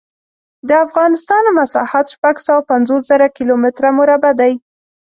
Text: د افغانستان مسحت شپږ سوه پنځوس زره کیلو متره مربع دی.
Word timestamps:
د 0.67 0.69
افغانستان 0.85 1.43
مسحت 1.57 2.05
شپږ 2.13 2.35
سوه 2.47 2.61
پنځوس 2.71 3.01
زره 3.11 3.27
کیلو 3.35 3.55
متره 3.63 3.89
مربع 3.99 4.31
دی. 4.39 4.53